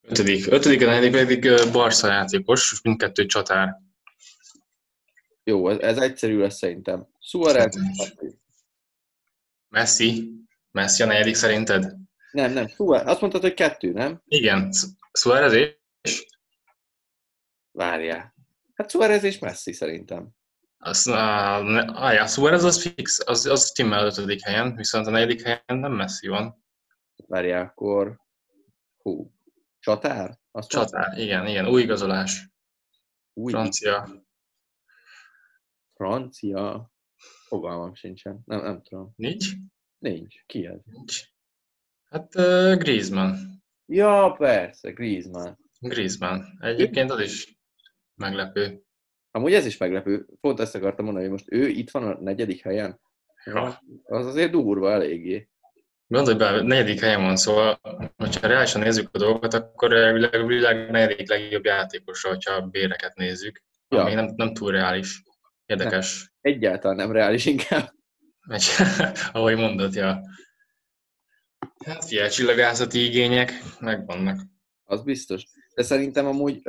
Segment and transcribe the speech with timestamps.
[0.00, 0.46] Ötödik.
[0.46, 3.80] Ötödik, a negyedik pedig Barca játékos, mindkettő csatár.
[5.44, 7.08] Jó, ez, ez egyszerű lesz szerintem.
[7.18, 7.76] Suarez,
[9.68, 10.32] Messi.
[10.70, 11.96] Messi a negyedik szerinted?
[12.32, 13.06] Nem, nem, Suarez.
[13.06, 14.22] Azt mondtad, hogy kettő, nem?
[14.24, 14.70] Igen,
[15.12, 16.26] Suarez és?
[17.70, 18.34] Várjál.
[18.74, 20.28] Hát Suarez és Messi szerintem.
[20.78, 25.62] Az, uh, ja, Suarez az fix, az, az timmel ötödik helyen, viszont a negyedik helyen
[25.66, 26.64] nem Messi van.
[27.26, 28.20] Várjál, akkor...
[29.02, 29.32] Hú.
[29.88, 30.38] Csatár?
[30.50, 31.22] Azt Csatár, mondta?
[31.22, 32.50] igen, igen, új igazolás.
[33.32, 34.24] Új Francia.
[35.94, 36.90] Francia?
[37.46, 38.40] Fogalmam sincsen.
[38.44, 39.12] Nem, nem tudom.
[39.16, 39.46] Nincs?
[39.98, 40.44] Nincs.
[40.46, 40.80] Ki ez?
[40.84, 41.22] Nincs.
[42.04, 43.34] Hát uh, Griezmann.
[43.86, 45.52] Ja, persze, Griezmann.
[45.80, 46.42] Griezmann.
[46.60, 47.58] Egyébként az is
[48.14, 48.82] meglepő.
[49.30, 50.26] Amúgy ez is meglepő.
[50.40, 53.00] Pont ezt akartam mondani, hogy most ő itt van a negyedik helyen.
[53.44, 53.82] Ja.
[54.04, 55.48] Az azért durva eléggé.
[56.08, 57.80] Gondolj be, negyedik helyen van, szóval,
[58.16, 63.62] hogyha reálisan nézzük a dolgokat, akkor a világ, negyedik legjobb játékosa, hogyha a béreket nézzük.
[63.88, 64.00] Ja.
[64.00, 65.22] Ami nem, nem túl reális.
[65.66, 66.30] Érdekes.
[66.40, 67.92] Nem, egyáltalán nem reális inkább.
[68.48, 68.64] Egy,
[69.32, 70.20] ahogy mondod, ja.
[71.84, 74.40] Hát figyelj, csillagászati igények megvannak.
[74.84, 75.44] Az biztos.
[75.74, 76.68] De szerintem amúgy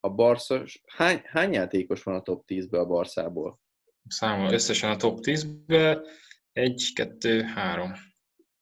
[0.00, 3.60] a Barszos, hány, hány játékos van a top 10-ben a Barszából?
[4.08, 6.04] Számol összesen a top 10-ben
[6.52, 8.12] egy, kettő, három.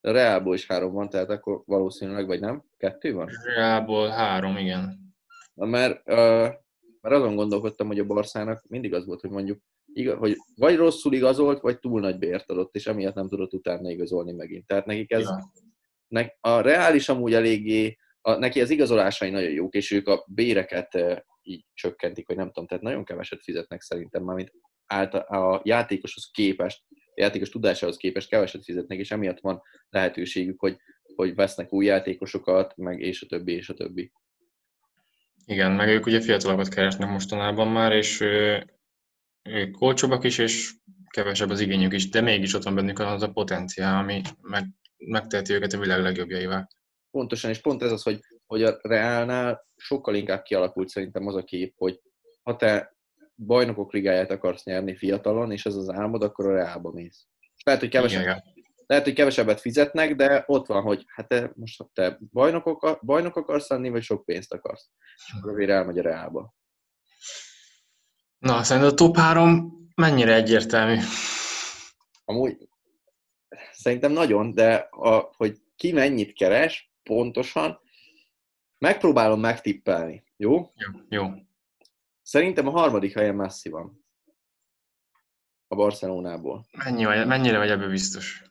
[0.03, 2.63] Reálból is három van, tehát akkor valószínűleg, vagy nem?
[2.77, 3.29] Kettő van?
[3.55, 5.15] Reálból három, igen.
[5.55, 6.17] Na, mert, uh,
[7.01, 9.61] mert azon gondolkodtam, hogy a Barszának mindig az volt, hogy mondjuk,
[9.93, 13.91] igaz, hogy vagy rosszul igazolt, vagy túl nagy bért adott, és emiatt nem tudott utána
[13.91, 14.67] igazolni megint.
[14.67, 15.53] Tehát nekik ez, ja.
[16.09, 20.95] ne, a reális amúgy eléggé, a, neki az igazolásai nagyon jók, és ők a béreket
[20.95, 24.53] uh, így csökkentik, vagy nem tudom, tehát nagyon keveset fizetnek szerintem, mármint
[25.13, 26.83] a játékoshoz képest
[27.15, 30.77] játékos tudásához képest keveset fizetnek, és emiatt van lehetőségük, hogy,
[31.15, 34.13] hogy vesznek új játékosokat, meg és a többi, és a többi.
[35.45, 38.21] Igen, meg ők ugye fiatalokat keresnek mostanában már, és
[39.43, 40.75] ők olcsóbbak is, és
[41.11, 44.65] kevesebb az igényük is, de mégis ott van bennük az a potenciál, ami meg,
[44.97, 46.69] megteheti őket a világ legjobbjaival.
[47.11, 51.45] Pontosan, és pont ez az, hogy, hogy a Reálnál sokkal inkább kialakult szerintem az a
[51.45, 52.01] kép, hogy
[52.43, 52.97] ha te
[53.47, 57.27] bajnokok ligáját akarsz nyerni fiatalon, és ez az álmod, akkor a Reálba mész.
[57.57, 58.43] És lehet, hogy kevesebb,
[58.87, 63.69] lehet, hogy kevesebbet fizetnek, de ott van, hogy hát te most te bajnokok, bajnok akarsz
[63.69, 64.91] lenni, vagy sok pénzt akarsz.
[65.17, 66.55] És akkor végre elmegy a Reálba.
[68.39, 71.01] Na, szerintem a top 3 mennyire egyértelmű?
[72.25, 72.57] Amúgy
[73.73, 77.81] szerintem nagyon, de a, hogy ki mennyit keres, pontosan,
[78.79, 80.25] megpróbálom megtippelni.
[80.37, 80.57] Jó?
[80.57, 80.91] Jó.
[81.09, 81.31] jó.
[82.33, 84.05] Szerintem a harmadik helyen Messi van.
[85.69, 86.67] A Barcelonából.
[86.85, 88.43] Mennyi vagy, mennyire vagy ebből biztos?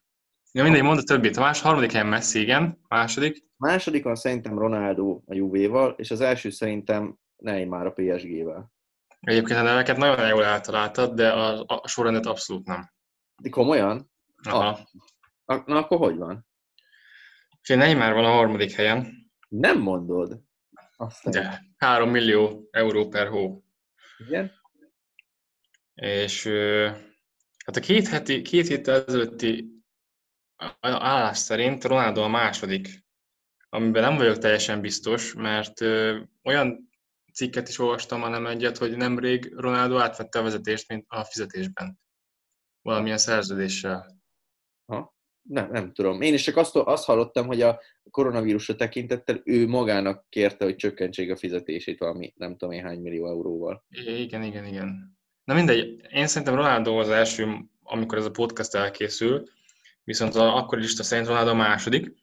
[0.51, 1.37] Ja, mindegy, mondd a többit.
[1.37, 2.77] A más, harmadik helyen Messi, igen.
[2.87, 3.45] A második?
[3.57, 8.71] A másodikon szerintem Ronaldo a Juve-val, és az első szerintem Neymar a PSG-vel.
[9.19, 12.91] Egyébként a neveket nagyon jól eltaláltad, de a, a sorrendet abszolút nem.
[13.41, 14.11] De komolyan?
[14.43, 14.79] Aha.
[15.45, 15.65] Ah.
[15.65, 16.47] Na, akkor hogy van?
[17.61, 19.29] Fél Neymar van a harmadik helyen.
[19.47, 20.41] Nem mondod.
[20.97, 21.31] Aztán.
[21.31, 23.63] De 3 millió euró per hó.
[24.27, 24.51] Igen.
[25.93, 26.47] És
[27.65, 29.83] hát a két, heti, két héttel ezelőtti
[30.79, 33.05] állás szerint Ronaldo a második,
[33.69, 35.81] amiben nem vagyok teljesen biztos, mert
[36.43, 36.89] olyan
[37.33, 41.99] cikket is olvastam, hanem egyet, hogy nemrég Ronaldo átvette a vezetést, mint a fizetésben.
[42.81, 44.21] Valamilyen szerződéssel.
[44.85, 45.15] Ha?
[45.41, 46.21] Nem, nem tudom.
[46.21, 47.79] Én is csak azt, azt hallottam, hogy a
[48.11, 53.27] koronavírusra tekintettel ő magának kérte, hogy csökkentsék a fizetését valami nem tudom én hány millió
[53.27, 53.85] euróval.
[53.89, 55.17] Igen, igen, igen.
[55.43, 59.43] Na mindegy, én szerintem Ronaldo az első, amikor ez a podcast elkészül,
[60.03, 62.13] viszont az akkori lista szerint Ronaldo a második.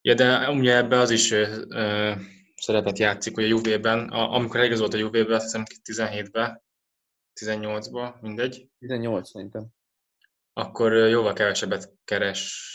[0.00, 2.12] Ja, de ugye ebbe az is ö,
[2.56, 6.64] szerepet játszik, hogy a Juve-ben, amikor eligazolt a Juve-be, azt hiszem 17-be,
[7.40, 8.68] 18-ba, mindegy.
[8.78, 9.66] 18 szerintem
[10.54, 12.72] akkor jóval kevesebbet keres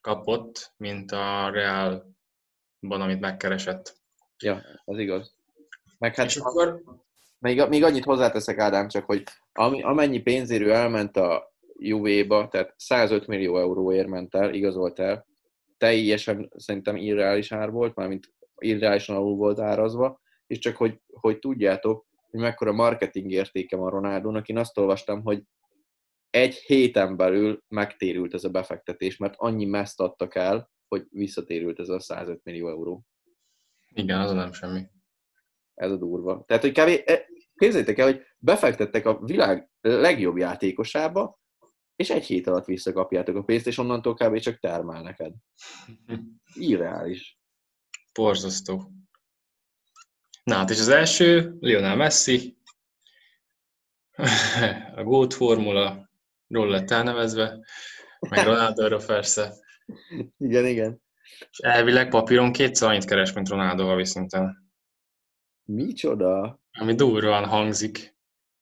[0.00, 3.96] kapott, mint a Realban, amit megkeresett.
[4.42, 5.36] Ja, az igaz.
[5.98, 6.82] Meg hát, És akkor...
[7.38, 9.22] Még, még annyit hozzáteszek, Ádám, csak, hogy
[9.52, 15.26] ami, amennyi pénzérő elment a Juve-ba, tehát 105 millió euróért ment el, igazolt el,
[15.76, 22.06] teljesen szerintem irreális ár volt, mármint irreálisan alul volt árazva, és csak hogy, hogy tudjátok,
[22.30, 25.42] hogy mekkora marketing értéke van Ronaldónak, én azt olvastam, hogy
[26.30, 31.88] egy héten belül megtérült ez a befektetés, mert annyi meszt adtak el, hogy visszatérült ez
[31.88, 33.04] a 105 millió euró.
[33.88, 34.86] Igen, az nem semmi.
[35.74, 36.44] Ez a durva.
[36.46, 41.38] Tehát, hogy kevés, e, képzeljétek el, hogy befektettek a világ legjobb játékosába,
[41.96, 44.38] és egy hét alatt visszakapjátok a pénzt, és onnantól kb.
[44.38, 45.34] csak termel neked.
[46.54, 47.38] Irreális.
[48.12, 48.92] Borzasztó.
[50.44, 52.58] Na hát, és az első, Lionel Messi,
[54.96, 56.07] a GOAT formula,
[56.48, 57.58] ról lett elnevezve,
[58.28, 59.54] meg Ronaldo persze.
[60.38, 61.02] Igen, igen.
[61.50, 64.72] És elvileg papíron kétszer annyit keres, mint Ronaldo havi szinten.
[65.64, 66.60] Micsoda?
[66.72, 68.16] Ami durván hangzik.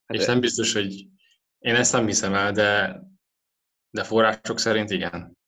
[0.06, 1.06] Hát és nem biztos, hogy
[1.58, 3.00] én ezt nem hiszem el, de,
[3.90, 5.38] de források szerint igen.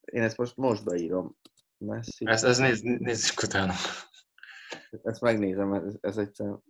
[0.00, 1.36] Én ezt most most beírom.
[1.78, 2.26] Messi.
[2.26, 3.72] Ezt, ezt nézz, nézzük utána.
[5.02, 6.62] Ezt megnézem, ez, ez egyszerűen.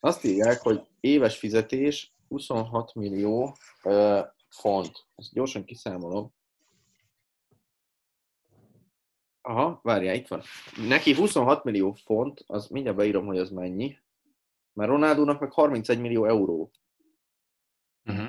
[0.00, 3.56] Azt írják, hogy éves fizetés 26 millió
[4.54, 5.06] font.
[5.14, 6.32] Ezt gyorsan kiszámolom.
[9.40, 10.42] Aha, várjál, itt van.
[10.76, 13.98] Neki 26 millió font, az mindjárt beírom, hogy az mennyi.
[14.72, 16.72] Mert Ronaldónak meg 31 millió euró.
[18.04, 18.28] Uh-huh.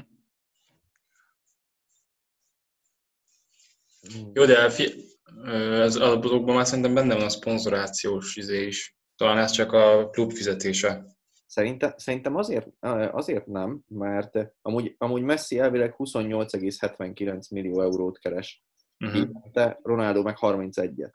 [4.34, 5.20] Jó, de fi-
[5.54, 8.98] ez alapokban már szerintem benne van a szponzorációs izé is.
[9.16, 11.15] Talán ez csak a klub fizetése.
[11.46, 12.68] Szerintem, szerintem azért,
[13.12, 18.64] azért nem, mert amúgy, amúgy Messi elvileg 28,79 millió eurót keres.
[19.00, 19.52] Uh-huh.
[19.52, 21.14] De Ronaldo meg 31-et.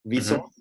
[0.00, 0.54] Viszont, uh-huh.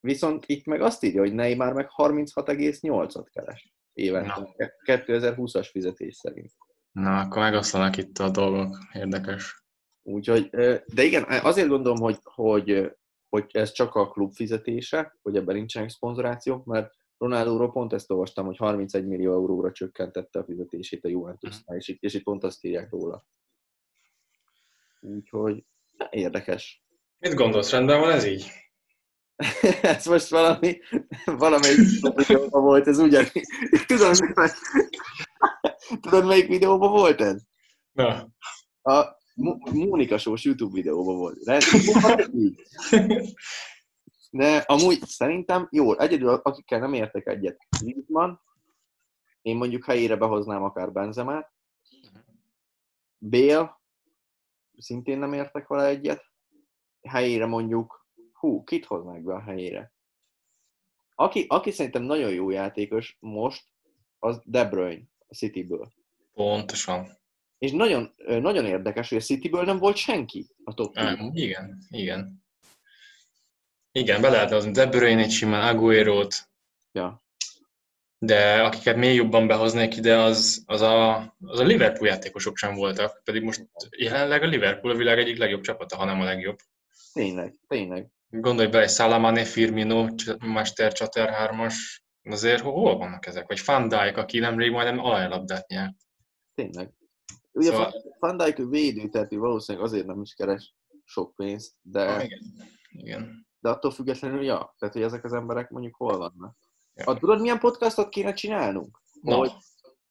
[0.00, 4.54] viszont itt meg azt írja, hogy Neymar meg 36,8-at keres évente.
[4.86, 6.52] 2020-as fizetés szerint.
[6.92, 8.78] Na, akkor megoszlanak itt a dolgok.
[8.92, 9.64] Érdekes.
[10.02, 10.48] Úgyhogy,
[10.94, 12.96] de igen, azért gondolom, hogy, hogy,
[13.28, 18.46] hogy ez csak a klub fizetése, hogy ebben nincsenek szponzorációk, mert Ronaldo pont ezt olvastam,
[18.46, 22.64] hogy 31 millió euróra csökkentette a fizetését a Juventusnál, és itt, és itt pont azt
[22.64, 23.26] írják róla.
[25.00, 25.64] Úgyhogy
[26.10, 26.84] érdekes.
[27.18, 28.50] Mit gondolsz, rendben van ez így?
[29.82, 30.78] ez most valami,
[31.24, 31.78] valamelyik
[32.14, 33.46] videóban volt, ez ugyanígy.
[33.86, 34.16] Tudod,
[36.00, 37.42] tudod, melyik videóban volt ez?
[37.92, 38.28] Na.
[38.82, 39.18] A
[39.72, 41.38] Mónika Sós YouTube videóban volt.
[44.30, 48.34] De amúgy szerintem jó, egyedül akikkel nem értek egyet, Griezmann,
[49.42, 51.52] én mondjuk helyére behoznám akár Benzemát,
[53.18, 53.80] Bél,
[54.78, 56.24] szintén nem értek vele egyet,
[57.02, 59.92] helyére mondjuk, hú, kit hoznák be a helyére?
[61.14, 63.64] Aki, aki szerintem nagyon jó játékos most,
[64.18, 65.92] az De Bruyne, a Cityből.
[66.32, 67.18] Pontosan.
[67.58, 70.96] És nagyon, nagyon érdekes, hogy a Cityből nem volt senki a top
[71.32, 72.39] Igen, igen.
[73.92, 76.48] Igen, be lehetne hozni De Bruyne-t simán, Aguero-t.
[76.92, 77.24] Ja.
[78.18, 83.20] De akiket még jobban behoznék ide, az, az, a, az a Liverpool játékosok sem voltak.
[83.24, 86.58] Pedig most jelenleg a Liverpool a világ egyik legjobb csapata, hanem a legjobb.
[87.12, 88.08] Tényleg, tényleg.
[88.28, 90.06] Gondolj bele, Salamane, Firmino,
[90.38, 91.74] Master Chater 3-as,
[92.22, 93.46] azért hol vannak ezek?
[93.46, 95.94] Vagy Van Dijk, aki nemrég majdnem alajlabdát nyert.
[96.54, 96.90] Tényleg.
[97.52, 97.94] Ugye szóval...
[98.18, 102.02] Van Dijk védő, tehát valószínűleg azért nem is keres sok pénzt, de...
[102.02, 102.40] Ah, igen.
[102.90, 106.56] igen de attól függetlenül, ja, tehát hogy ezek az emberek mondjuk hol vannak.
[106.94, 107.04] Ja.
[107.04, 109.02] A, tudod, milyen podcastot kéne csinálnunk?
[109.22, 109.36] No.
[109.36, 109.52] Hogy,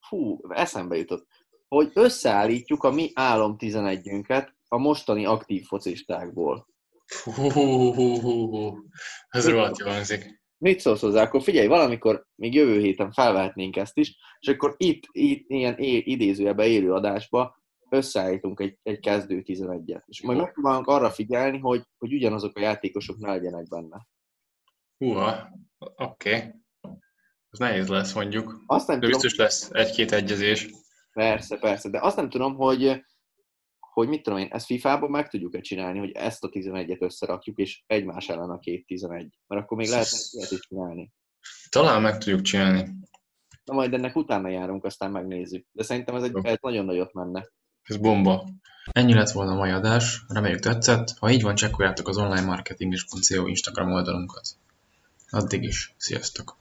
[0.07, 1.27] fú, eszembe jutott,
[1.67, 6.67] hogy összeállítjuk a mi álom 11-ünket a mostani aktív focistákból.
[7.23, 8.77] Hú, hú, hú.
[9.29, 10.41] Ez rohadt jó hangzik.
[10.57, 11.21] Mit szólsz hozzá?
[11.21, 16.67] Akkor figyelj, valamikor még jövő héten felvehetnénk ezt is, és akkor itt, itt ilyen idézőjelben
[16.67, 17.58] élő adásba
[17.89, 20.01] összeállítunk egy, egy kezdő 11-et.
[20.05, 24.07] És majd megpróbálunk arra figyelni, hogy, hogy ugyanazok a játékosok ne legyenek benne.
[24.97, 26.35] Húha, oké.
[26.35, 26.51] Okay.
[27.49, 28.63] Ez nehéz lesz mondjuk.
[28.65, 30.69] Azt nem De tudom, biztos lesz egy-két egyezés.
[31.11, 31.89] Persze, persze.
[31.89, 33.01] De azt nem tudom, hogy,
[33.79, 37.83] hogy mit tudom én, ezt FIFA-ban meg tudjuk-e csinálni, hogy ezt a 11-et összerakjuk, és
[37.85, 39.39] egymás ellen a két 11.
[39.47, 41.11] Mert akkor még lehet ilyet is csinálni.
[41.69, 42.89] Talán meg tudjuk csinálni.
[43.63, 45.67] Na majd ennek utána járunk, aztán megnézzük.
[45.71, 47.47] De szerintem ez, egy, ez nagyon nagyot menne.
[47.89, 48.47] Ez bomba.
[48.91, 53.91] Ennyi lett volna a mai adás, reméljük tetszett, ha így van, csekkoljátok az onlinemarketing.co Instagram
[53.91, 54.47] oldalunkat.
[55.29, 56.58] Addig is, sziasztok!